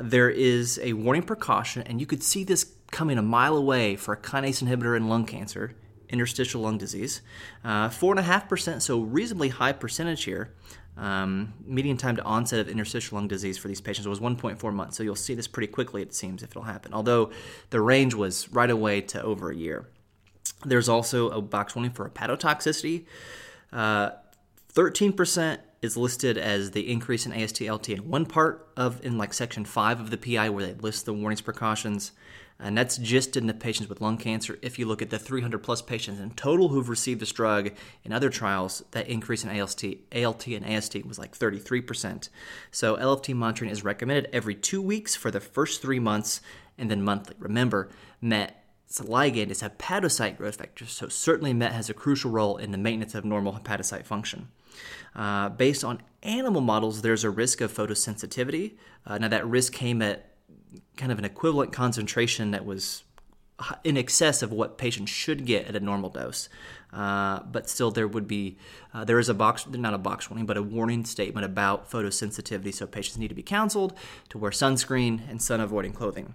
There 0.00 0.30
is 0.30 0.80
a 0.82 0.92
warning 0.94 1.22
precaution, 1.22 1.82
and 1.82 2.00
you 2.00 2.06
could 2.06 2.22
see 2.22 2.44
this 2.44 2.72
coming 2.90 3.18
a 3.18 3.22
mile 3.22 3.56
away 3.56 3.96
for 3.96 4.14
a 4.14 4.16
kinase 4.16 4.62
inhibitor 4.62 4.96
in 4.96 5.08
lung 5.08 5.26
cancer, 5.26 5.74
interstitial 6.14 6.62
lung 6.62 6.78
disease. 6.78 7.20
Uh, 7.62 7.88
4.5%, 7.88 8.80
so 8.80 9.00
reasonably 9.00 9.50
high 9.50 9.72
percentage 9.72 10.24
here. 10.24 10.54
Um, 10.96 11.54
median 11.66 11.96
time 11.96 12.14
to 12.16 12.22
onset 12.22 12.60
of 12.60 12.68
interstitial 12.68 13.16
lung 13.18 13.26
disease 13.26 13.58
for 13.58 13.66
these 13.66 13.80
patients 13.80 14.06
was 14.06 14.20
1.4 14.20 14.72
months. 14.72 14.96
So 14.96 15.02
you'll 15.02 15.16
see 15.16 15.34
this 15.34 15.48
pretty 15.48 15.66
quickly, 15.66 16.00
it 16.02 16.14
seems, 16.14 16.42
if 16.42 16.50
it'll 16.50 16.62
happen. 16.62 16.94
Although 16.94 17.32
the 17.70 17.80
range 17.80 18.14
was 18.14 18.48
right 18.50 18.70
away 18.70 19.00
to 19.00 19.20
over 19.20 19.50
a 19.50 19.56
year. 19.56 19.88
There's 20.64 20.88
also 20.88 21.30
a 21.30 21.42
box 21.42 21.74
warning 21.74 21.92
for 21.92 22.08
hepatotoxicity. 22.08 23.06
Uh, 23.72 24.10
13% 24.72 25.58
is 25.82 25.96
listed 25.96 26.38
as 26.38 26.70
the 26.70 26.90
increase 26.90 27.26
in 27.26 27.32
AST 27.32 27.60
LT 27.60 27.90
in 27.90 28.08
one 28.08 28.24
part 28.24 28.68
of 28.76 29.04
in 29.04 29.18
like 29.18 29.34
section 29.34 29.64
5 29.64 30.00
of 30.00 30.10
the 30.10 30.16
PI 30.16 30.48
where 30.48 30.66
they 30.66 30.74
list 30.74 31.04
the 31.04 31.12
warnings 31.12 31.42
precautions 31.42 32.12
and 32.58 32.78
that's 32.78 32.96
just 32.96 33.36
in 33.36 33.46
the 33.46 33.54
patients 33.54 33.88
with 33.88 34.00
lung 34.00 34.16
cancer. 34.16 34.58
If 34.62 34.78
you 34.78 34.86
look 34.86 35.02
at 35.02 35.10
the 35.10 35.18
300 35.18 35.58
plus 35.58 35.82
patients 35.82 36.20
in 36.20 36.30
total 36.30 36.68
who've 36.68 36.88
received 36.88 37.20
this 37.20 37.32
drug 37.32 37.70
in 38.04 38.12
other 38.12 38.30
trials, 38.30 38.84
that 38.92 39.08
increase 39.08 39.44
in 39.44 39.60
ALT, 39.60 39.84
ALT 40.14 40.46
and 40.46 40.64
AST 40.64 41.04
was 41.04 41.18
like 41.18 41.36
33%. 41.36 42.28
So 42.70 42.96
LFT 42.96 43.34
monitoring 43.34 43.70
is 43.70 43.84
recommended 43.84 44.30
every 44.32 44.54
two 44.54 44.80
weeks 44.80 45.16
for 45.16 45.30
the 45.30 45.40
first 45.40 45.82
three 45.82 45.98
months 45.98 46.40
and 46.78 46.90
then 46.90 47.02
monthly. 47.02 47.34
Remember, 47.38 47.90
MET 48.20 48.60
ligand 48.92 49.50
is 49.50 49.62
hepatocyte 49.62 50.36
growth 50.36 50.56
factor, 50.56 50.86
so 50.86 51.08
certainly 51.08 51.52
MET 51.52 51.72
has 51.72 51.90
a 51.90 51.94
crucial 51.94 52.30
role 52.30 52.56
in 52.56 52.70
the 52.70 52.78
maintenance 52.78 53.14
of 53.14 53.24
normal 53.24 53.54
hepatocyte 53.54 54.04
function. 54.04 54.48
Uh, 55.14 55.48
based 55.48 55.84
on 55.84 56.00
animal 56.22 56.60
models, 56.60 57.02
there's 57.02 57.24
a 57.24 57.30
risk 57.30 57.60
of 57.60 57.72
photosensitivity. 57.72 58.74
Uh, 59.06 59.18
now, 59.18 59.28
that 59.28 59.46
risk 59.46 59.72
came 59.72 60.02
at 60.02 60.33
kind 60.96 61.12
of 61.12 61.18
an 61.18 61.24
equivalent 61.24 61.72
concentration 61.72 62.50
that 62.52 62.64
was 62.64 63.04
in 63.84 63.96
excess 63.96 64.42
of 64.42 64.52
what 64.52 64.78
patients 64.78 65.10
should 65.10 65.46
get 65.46 65.66
at 65.66 65.76
a 65.76 65.80
normal 65.80 66.10
dose. 66.10 66.48
Uh, 66.92 67.40
but 67.44 67.68
still, 67.68 67.90
there 67.90 68.06
would 68.06 68.28
be 68.28 68.56
uh, 68.92 69.04
there 69.04 69.18
is 69.18 69.28
a 69.28 69.34
box 69.34 69.66
not 69.66 69.94
a 69.94 69.98
box 69.98 70.30
warning, 70.30 70.46
but 70.46 70.56
a 70.56 70.62
warning 70.62 71.04
statement 71.04 71.44
about 71.44 71.90
photosensitivity. 71.90 72.72
So 72.72 72.86
patients 72.86 73.18
need 73.18 73.28
to 73.28 73.34
be 73.34 73.42
counseled 73.42 73.94
to 74.28 74.38
wear 74.38 74.50
sunscreen 74.50 75.28
and 75.28 75.42
sun 75.42 75.60
avoiding 75.60 75.92
clothing. 75.92 76.34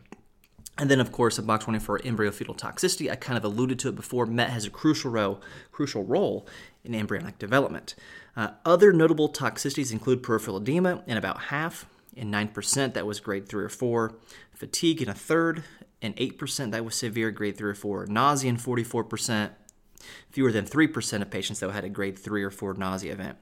And 0.77 0.89
then, 0.89 1.01
of 1.01 1.11
course, 1.11 1.37
a 1.37 1.43
box 1.43 1.67
warning 1.67 1.81
for 1.81 2.01
embryo 2.05 2.31
fetal 2.31 2.55
toxicity. 2.55 3.11
I 3.11 3.15
kind 3.15 3.37
of 3.37 3.43
alluded 3.43 3.79
to 3.79 3.89
it 3.89 3.95
before. 3.95 4.25
MET 4.25 4.49
has 4.49 4.65
a 4.65 4.69
crucial 4.69 5.11
role, 5.11 5.41
crucial 5.73 6.05
role 6.05 6.47
in 6.85 6.95
embryonic 6.95 7.37
development. 7.37 7.95
Uh, 8.35 8.51
other 8.65 8.93
notable 8.93 9.27
toxicities 9.27 9.91
include 9.91 10.23
peripheral 10.23 10.55
edema 10.55 11.03
in 11.05 11.17
about 11.17 11.41
half, 11.43 11.85
in 12.19 12.31
9%, 12.31 12.93
that 12.93 13.05
was 13.05 13.19
grade 13.19 13.47
3 13.47 13.63
or 13.63 13.69
4. 13.69 14.13
Fatigue 14.53 15.01
in 15.01 15.09
a 15.09 15.13
third, 15.13 15.63
and 16.01 16.15
8%, 16.17 16.71
that 16.71 16.85
was 16.85 16.95
severe, 16.95 17.31
grade 17.31 17.57
3 17.57 17.71
or 17.71 17.75
4. 17.75 18.05
Nausea 18.07 18.49
in 18.49 18.57
44%. 18.57 19.51
Fewer 20.31 20.51
than 20.51 20.65
3% 20.65 21.21
of 21.21 21.29
patients, 21.29 21.59
though, 21.59 21.71
had 21.71 21.83
a 21.83 21.89
grade 21.89 22.17
3 22.17 22.43
or 22.43 22.51
4 22.51 22.73
nausea 22.75 23.13
event. 23.13 23.37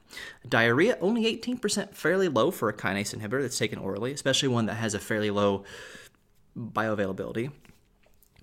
Diarrhea, 0.48 0.98
only 1.02 1.26
18%, 1.38 1.94
fairly 1.94 2.28
low 2.28 2.52
for 2.52 2.70
a 2.70 2.74
kinase 2.74 3.16
inhibitor 3.16 3.42
that's 3.42 3.58
taken 3.58 3.80
orally, 3.80 4.12
especially 4.12 4.50
one 4.50 4.66
that 4.66 4.76
has 4.76 4.94
a 4.94 5.00
fairly 5.00 5.30
low 5.30 5.64
bioavailability. 6.58 7.52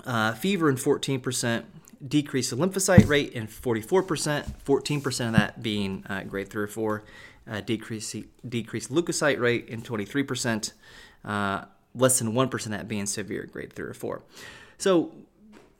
Uh, 0.04 0.32
fever 0.34 0.68
in 0.68 0.76
14%, 0.76 1.64
decrease 2.06 2.50
the 2.50 2.56
lymphocyte 2.56 3.08
rate 3.08 3.32
in 3.32 3.46
44%, 3.46 4.62
14% 4.64 5.26
of 5.26 5.32
that 5.32 5.62
being 5.62 6.04
uh, 6.08 6.22
grade 6.22 6.48
3 6.48 6.64
or 6.64 6.66
4, 6.66 7.02
uh, 7.50 7.60
decrease, 7.60 8.14
decrease 8.48 8.88
leukocyte 8.88 9.38
rate 9.38 9.68
in 9.68 9.82
23%, 9.82 10.72
uh, 11.24 11.64
less 11.94 12.18
than 12.18 12.32
1% 12.32 12.52
of 12.66 12.70
that 12.72 12.88
being 12.88 13.06
severe, 13.06 13.46
grade 13.50 13.72
3 13.72 13.86
or 13.86 13.94
4. 13.94 14.22
So 14.78 15.12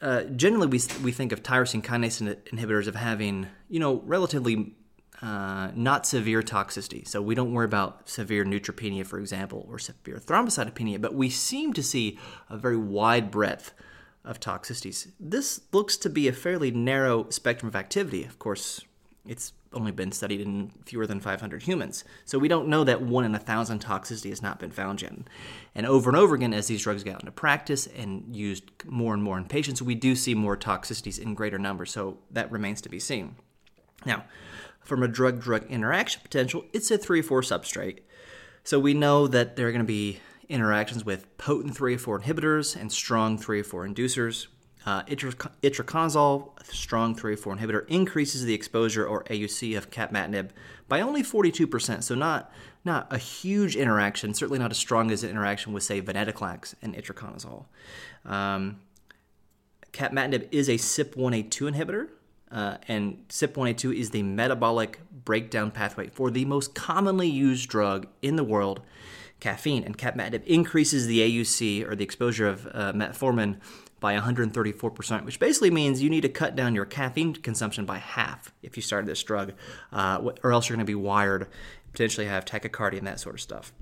uh, 0.01 0.25
generally, 0.25 0.67
we, 0.67 0.81
we 1.03 1.13
think 1.13 1.33
of 1.33 1.43
tyrosine 1.43 1.83
kinase 1.83 2.37
inhibitors 2.53 2.87
of 2.87 2.95
having, 2.95 3.49
you 3.69 3.81
know, 3.81 4.03
relatively 4.05 4.75
uh, 5.23 5.71
not 5.75 6.07
severe 6.07 6.43
toxicity. 6.43 7.07
So 7.07 7.23
we 7.23 7.35
don't 7.35 7.53
worry 7.53 7.65
about 7.65 8.09
severe 8.09 8.45
neutropenia, 8.45 9.07
for 9.07 9.19
example, 9.19 9.67
or 9.71 9.79
severe 9.79 10.17
thrombocytopenia, 10.17 11.01
but 11.01 11.15
we 11.15 11.31
seem 11.31 11.73
to 11.73 11.83
see 11.83 12.19
a 12.51 12.59
very 12.59 12.77
wide 12.77 13.31
breadth 13.31 13.73
of 14.25 14.41
toxicities. 14.41 15.11
This 15.19 15.61
looks 15.73 15.97
to 15.99 16.11
be 16.11 16.29
a 16.29 16.33
fairly 16.33 16.71
narrow 16.71 17.29
spectrum 17.31 17.69
of 17.69 17.77
activity. 17.77 18.25
Of 18.25 18.39
course, 18.39 18.83
it's 19.27 19.53
only 19.75 19.93
been 19.93 20.13
studied 20.13 20.41
in 20.41 20.73
fewer 20.85 21.07
than 21.07 21.21
500 21.21 21.63
humans. 21.63 22.05
So 22.25 22.39
we 22.39 22.49
don't 22.49 22.69
know 22.69 22.85
that 22.85 23.03
one 23.03 23.25
in 23.25 23.35
a 23.35 23.39
thousand 23.39 23.81
toxicity 23.81 24.31
has 24.31 24.43
not 24.43 24.59
been 24.59 24.71
found 24.71 25.03
yet. 25.03 25.13
And 25.75 25.87
over 25.87 26.09
and 26.11 26.17
over 26.17 26.35
again, 26.35 26.55
as 26.55 26.67
these 26.67 26.83
drugs 26.83 27.05
get 27.05 27.21
into 27.21 27.33
practice 27.33 27.87
and 27.87 28.35
used 28.35 28.65
more 28.87 29.15
and 29.15 29.23
more 29.23 29.39
in 29.39 29.45
patients, 29.45 29.83
we 29.83 29.95
do 29.95 30.15
see 30.15 30.35
more 30.35 30.57
toxicities 30.57 31.19
in 31.19 31.35
greater 31.35 31.59
numbers. 31.59 31.91
So 31.91 32.19
that 32.31 32.51
remains 32.51 32.81
to 32.83 32.89
be 32.89 32.99
seen. 32.99 33.37
Now, 34.07 34.25
from 34.81 35.03
a 35.03 35.09
drug 35.09 35.41
drug 35.41 35.65
interaction 35.71 36.23
potential, 36.23 36.65
it's 36.73 36.91
a 36.91 36.99
3 36.99 37.23
4 37.23 37.43
substrate. 37.43 38.01
So 38.63 38.79
we 38.79 38.95
know 38.95 39.27
that 39.27 39.57
there 39.57 39.69
are 39.69 39.73
going 39.73 39.81
to 39.81 39.87
be 39.87 40.21
interactions 40.49 41.05
with 41.05 41.37
potent 41.39 41.77
3 41.77 41.97
4 41.97 42.21
inhibitors 42.21 42.77
and 42.77 42.93
strong 42.93 43.39
3 43.39 43.63
4 43.63 43.87
inducers. 43.87 44.47
Uh, 44.87 45.03
itraconazole, 45.05 46.51
strong 46.65 47.17
3-4 47.17 47.59
inhibitor, 47.59 47.89
increases 47.89 48.45
the 48.45 48.53
exposure 48.53 49.07
or 49.07 49.25
AUC 49.25 49.77
of 49.79 49.91
capmatinib 49.91 50.51
by 50.89 51.01
only 51.01 51.23
42%, 51.23 52.03
so 52.03 52.15
not 52.15 52.53
not 52.85 53.07
a 53.11 53.17
huge 53.17 53.77
interaction, 53.77 54.35
certainly 54.35 54.59
not 54.59 54.71
as 54.71 54.77
strong 54.77 55.11
as 55.11 55.25
an 55.25 55.31
interaction 55.31 55.73
with, 55.73 55.83
say, 55.83 56.03
venetoclax 56.03 56.75
and 56.83 56.95
itraconazole. 56.95 57.65
Um, 58.27 58.81
capmatinib 59.93 60.49
is 60.53 60.69
a 60.69 60.75
CYP1A2 60.75 61.73
inhibitor, 61.73 62.09
uh, 62.51 62.77
and 62.87 63.27
CYP1A2 63.29 63.99
is 63.99 64.11
the 64.11 64.23
metabolic 64.23 65.01
breakdown 65.25 65.71
pathway 65.71 66.09
for 66.09 66.31
the 66.31 66.45
most 66.45 66.75
commonly 66.75 67.29
used 67.29 67.71
drug 67.71 68.07
in 68.21 68.37
the 68.37 68.45
world, 68.45 68.83
caffeine. 69.41 69.83
And 69.83 69.97
capmatinib 69.97 70.45
increases 70.45 71.07
the 71.07 71.21
AUC, 71.21 71.89
or 71.89 71.97
the 71.97 72.05
exposure 72.05 72.47
of 72.47 72.67
uh, 72.67 72.93
metformin, 72.93 73.57
by 74.05 74.15
134%, 74.19 75.25
which 75.25 75.41
basically 75.41 75.71
means 75.71 76.03
you 76.03 76.11
need 76.11 76.21
to 76.21 76.29
cut 76.29 76.55
down 76.55 76.75
your 76.75 76.85
caffeine 76.85 77.33
consumption 77.33 77.87
by 77.87 77.97
half 77.97 78.53
if 78.63 78.77
you 78.77 78.83
start 78.83 79.07
this 79.07 79.23
drug, 79.23 79.55
uh, 79.95 80.21
or 80.43 80.53
else 80.53 80.69
you're 80.69 80.77
going 80.77 80.85
to 80.85 80.91
be 80.91 80.95
wired, 80.95 81.49
potentially 81.91 82.27
have 82.27 82.45
tachycardia 82.45 82.99
and 82.99 83.07
that 83.07 83.19
sort 83.19 83.35
of 83.35 83.41
stuff. 83.41 83.73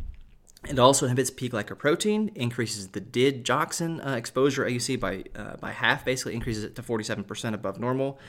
It 0.69 0.79
also 0.79 1.07
inhibits 1.07 1.33
P-glycoprotein, 1.33 2.37
increases 2.37 2.87
the 2.91 3.01
digoxin 3.01 4.07
uh, 4.07 4.11
exposure 4.11 4.65
AUC 4.65 5.01
by 5.01 5.25
uh, 5.35 5.57
by 5.57 5.73
half, 5.73 6.05
basically 6.05 6.35
increases 6.35 6.63
it 6.63 6.77
to 6.77 6.83
47% 6.83 7.53
above 7.53 7.81
normal, 7.81 8.21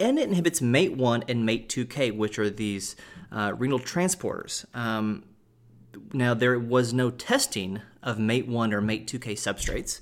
and 0.00 0.18
it 0.18 0.28
inhibits 0.28 0.60
MATE1 0.60 1.28
and 1.28 1.46
MATE2K, 1.46 2.16
which 2.16 2.38
are 2.38 2.48
these 2.48 2.96
uh, 3.30 3.52
renal 3.58 3.78
transporters. 3.78 4.64
Um, 4.74 5.24
now, 6.14 6.32
there 6.32 6.58
was 6.58 6.94
no 6.94 7.10
testing 7.10 7.82
of 8.02 8.16
MATE1 8.16 8.72
or 8.72 8.80
MATE2K 8.80 9.32
substrates. 9.32 10.00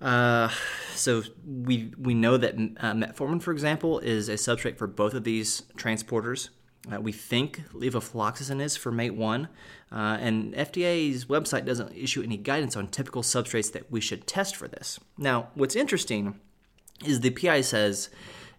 Uh, 0.00 0.48
so 0.94 1.22
we 1.44 1.92
we 1.98 2.14
know 2.14 2.36
that 2.36 2.54
uh, 2.54 2.92
metformin, 2.92 3.42
for 3.42 3.52
example, 3.52 3.98
is 3.98 4.28
a 4.28 4.34
substrate 4.34 4.78
for 4.78 4.86
both 4.86 5.14
of 5.14 5.24
these 5.24 5.62
transporters. 5.76 6.48
Uh, 6.90 7.00
we 7.00 7.12
think 7.12 7.62
levofloxacin 7.74 8.60
is 8.60 8.74
for 8.76 8.90
MATE1, 8.90 9.48
uh, 9.92 10.16
and 10.18 10.54
FDA's 10.54 11.26
website 11.26 11.66
doesn't 11.66 11.94
issue 11.94 12.22
any 12.22 12.38
guidance 12.38 12.74
on 12.74 12.88
typical 12.88 13.22
substrates 13.22 13.70
that 13.72 13.90
we 13.92 14.00
should 14.00 14.26
test 14.26 14.56
for 14.56 14.66
this. 14.66 14.98
Now, 15.18 15.48
what's 15.54 15.76
interesting 15.76 16.40
is 17.04 17.20
the 17.20 17.30
PI 17.30 17.60
says 17.60 18.08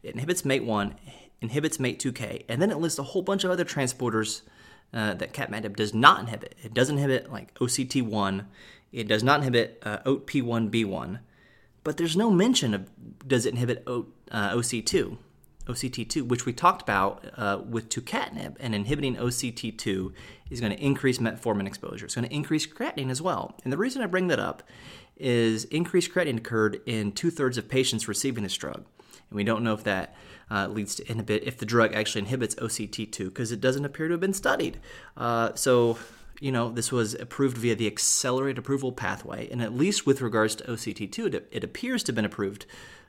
it 0.03 0.13
inhibits 0.13 0.43
MATE1, 0.43 0.93
inhibits 1.41 1.77
MATE2K, 1.77 2.45
and 2.47 2.61
then 2.61 2.69
it 2.69 2.77
lists 2.77 2.99
a 2.99 3.03
whole 3.03 3.23
bunch 3.23 3.43
of 3.43 3.49
other 3.49 3.65
transporters 3.65 4.43
uh, 4.93 5.15
that 5.15 5.33
capmatinib 5.33 5.75
does 5.75 5.93
not 5.93 6.19
inhibit. 6.19 6.55
It 6.61 6.75
does 6.75 6.91
inhibit 6.91 7.31
like 7.31 7.53
OCT1, 7.55 8.45
it 8.91 9.07
does 9.07 9.23
not 9.23 9.39
inhibit 9.39 9.81
uh, 9.83 9.99
OAT1B1, 10.05 11.19
but 11.83 11.97
there's 11.97 12.15
no 12.15 12.29
mention 12.29 12.73
of 12.73 12.89
does 13.27 13.45
it 13.45 13.51
inhibit 13.51 13.83
o, 13.87 14.07
uh, 14.31 14.51
OC2, 14.53 15.17
OCT2, 15.67 16.27
which 16.27 16.45
we 16.45 16.53
talked 16.53 16.81
about 16.81 17.25
uh, 17.37 17.61
with 17.67 17.89
tucatinib, 17.89 18.55
and 18.59 18.73
inhibiting 18.73 19.15
OCT2 19.15 20.13
is 20.49 20.59
going 20.59 20.71
to 20.71 20.83
increase 20.83 21.19
metformin 21.19 21.67
exposure. 21.67 22.05
It's 22.05 22.15
going 22.15 22.27
to 22.27 22.33
increase 22.33 22.67
creatinine 22.67 23.09
as 23.09 23.21
well. 23.21 23.55
And 23.63 23.71
the 23.71 23.77
reason 23.77 24.01
I 24.01 24.07
bring 24.07 24.27
that 24.27 24.39
up 24.39 24.63
is 25.17 25.65
increased 25.65 26.11
creatinine 26.11 26.37
occurred 26.37 26.81
in 26.85 27.11
two 27.11 27.29
thirds 27.29 27.57
of 27.57 27.69
patients 27.69 28.07
receiving 28.07 28.43
this 28.43 28.55
drug, 28.55 28.85
and 29.07 29.37
we 29.37 29.43
don't 29.43 29.63
know 29.63 29.73
if 29.73 29.83
that 29.83 30.15
uh, 30.49 30.67
leads 30.67 30.95
to 30.95 31.09
inhibit 31.09 31.43
if 31.43 31.57
the 31.57 31.65
drug 31.65 31.93
actually 31.93 32.19
inhibits 32.19 32.55
OCT2 32.55 33.25
because 33.25 33.51
it 33.51 33.61
doesn't 33.61 33.85
appear 33.85 34.07
to 34.07 34.13
have 34.13 34.19
been 34.19 34.33
studied. 34.33 34.79
Uh, 35.15 35.53
so 35.55 35.97
you 36.41 36.51
know, 36.51 36.71
this 36.71 36.91
was 36.91 37.13
approved 37.13 37.55
via 37.55 37.75
the 37.75 37.85
accelerated 37.85 38.57
approval 38.57 38.91
pathway, 38.91 39.47
and 39.49 39.61
at 39.61 39.73
least 39.73 40.07
with 40.07 40.21
regards 40.21 40.55
to 40.55 40.63
OCT2, 40.63 41.35
it, 41.35 41.47
it 41.51 41.63
appears 41.63 42.01
to 42.03 42.09
have 42.09 42.15
been 42.15 42.25
approved 42.25 42.65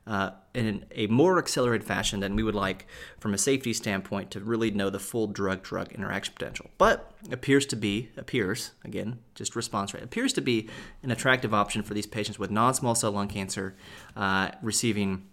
uh, 0.07 0.33
in 0.53 0.85
a 0.95 1.07
more 1.07 1.39
accelerated 1.39 1.87
fashion 1.87 2.21
than 2.21 2.37
we 2.37 2.43
would 2.43 2.55
like 2.55 2.87
from 3.19 3.33
a 3.33 3.39
safety 3.39 3.73
standpoint 3.73 4.31
to 4.33 4.41
really 4.41 4.71
know 4.71 4.91
the 4.91 4.99
full 4.99 5.29
drug-drug 5.29 5.93
interaction 5.93 6.35
potential. 6.35 6.71
But 6.77 7.11
appears 7.31 7.65
to 7.67 7.77
be 7.77 8.11
appears 8.17 8.73
again 8.85 9.21
just 9.35 9.57
response 9.57 9.95
rate 9.95 10.03
appears 10.03 10.33
to 10.33 10.41
be 10.41 10.69
an 11.05 11.13
attractive 11.13 11.55
option 11.55 11.85
for 11.85 11.95
these 11.95 12.07
patients 12.07 12.39
with 12.39 12.51
non-small 12.51 12.97
cell 12.97 13.13
lung 13.13 13.29
cancer 13.29 13.77
uh, 14.15 14.51
receiving. 14.61 15.27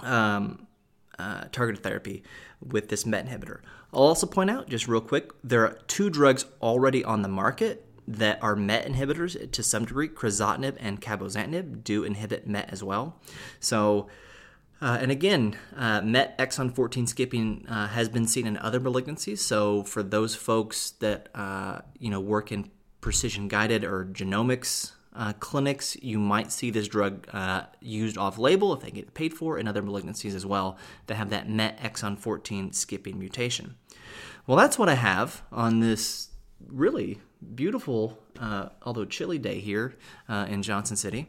Um, 0.00 0.66
uh, 1.18 1.44
targeted 1.50 1.82
therapy 1.82 2.22
with 2.60 2.88
this 2.90 3.06
MET 3.06 3.26
inhibitor. 3.26 3.60
I'll 3.96 4.02
also 4.02 4.26
point 4.26 4.50
out, 4.50 4.68
just 4.68 4.88
real 4.88 5.00
quick, 5.00 5.30
there 5.42 5.64
are 5.64 5.78
two 5.88 6.10
drugs 6.10 6.44
already 6.60 7.02
on 7.02 7.22
the 7.22 7.28
market 7.28 7.86
that 8.06 8.38
are 8.42 8.54
MET 8.54 8.86
inhibitors 8.86 9.50
to 9.50 9.62
some 9.62 9.86
degree. 9.86 10.06
Crizotinib 10.06 10.76
and 10.78 11.00
cabozantinib 11.00 11.82
do 11.82 12.04
inhibit 12.04 12.46
MET 12.46 12.68
as 12.70 12.84
well. 12.84 13.18
So, 13.58 14.08
uh, 14.82 14.98
and 15.00 15.10
again, 15.10 15.56
uh, 15.74 16.02
MET 16.02 16.36
exon 16.36 16.74
14 16.74 17.06
skipping 17.06 17.64
uh, 17.70 17.88
has 17.88 18.10
been 18.10 18.26
seen 18.26 18.46
in 18.46 18.58
other 18.58 18.80
malignancies. 18.80 19.38
So, 19.38 19.82
for 19.82 20.02
those 20.02 20.34
folks 20.34 20.90
that 21.00 21.30
uh, 21.34 21.80
you 21.98 22.10
know 22.10 22.20
work 22.20 22.52
in 22.52 22.70
precision 23.00 23.48
guided 23.48 23.82
or 23.82 24.04
genomics 24.04 24.92
uh, 25.16 25.32
clinics, 25.40 25.96
you 26.02 26.18
might 26.18 26.52
see 26.52 26.70
this 26.70 26.86
drug 26.86 27.26
uh, 27.32 27.62
used 27.80 28.18
off 28.18 28.36
label 28.38 28.74
if 28.74 28.80
they 28.80 28.90
get 28.90 29.14
paid 29.14 29.32
for 29.32 29.58
in 29.58 29.66
other 29.66 29.82
malignancies 29.82 30.34
as 30.34 30.44
well 30.44 30.76
that 31.06 31.14
have 31.14 31.30
that 31.30 31.48
MET 31.48 31.80
exon 31.80 32.18
14 32.18 32.72
skipping 32.72 33.18
mutation. 33.18 33.76
Well, 34.46 34.56
that's 34.56 34.78
what 34.78 34.88
I 34.88 34.94
have 34.94 35.42
on 35.50 35.80
this 35.80 36.28
really 36.68 37.18
beautiful, 37.54 38.18
uh, 38.38 38.68
although 38.82 39.04
chilly 39.04 39.38
day 39.38 39.58
here 39.58 39.96
uh, 40.28 40.46
in 40.48 40.62
Johnson 40.62 40.96
City. 40.96 41.28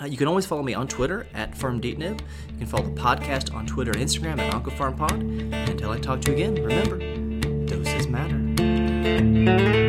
Uh, 0.00 0.04
you 0.04 0.18
can 0.18 0.28
always 0.28 0.44
follow 0.44 0.62
me 0.62 0.74
on 0.74 0.86
Twitter 0.86 1.26
at 1.32 1.52
FarmDeepNib. 1.52 2.20
You 2.50 2.58
can 2.58 2.66
follow 2.66 2.84
the 2.84 3.00
podcast 3.00 3.54
on 3.54 3.66
Twitter 3.66 3.92
and 3.92 4.00
Instagram 4.00 4.38
at 4.38 4.52
OncoPharmPod. 4.52 5.70
Until 5.70 5.90
I 5.90 5.98
talk 5.98 6.20
to 6.22 6.30
you 6.30 6.36
again, 6.36 6.54
remember, 6.56 6.98
doses 7.66 8.06
matter. 8.06 9.84